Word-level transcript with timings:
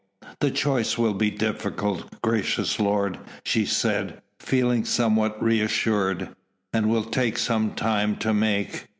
"The 0.39 0.49
choice 0.49 0.97
will 0.97 1.13
be 1.13 1.29
difficult, 1.29 2.19
gracious 2.23 2.79
lord," 2.79 3.19
she 3.43 3.65
said, 3.67 4.19
feeling 4.39 4.83
somewhat 4.83 5.39
reassured, 5.39 6.29
"and 6.73 6.89
will 6.89 7.03
take 7.03 7.37
some 7.37 7.75
time 7.75 8.15
to 8.15 8.33
make." 8.33 8.87